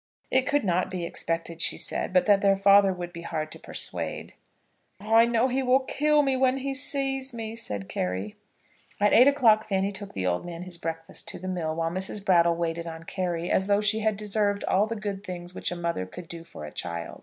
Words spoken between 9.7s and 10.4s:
took the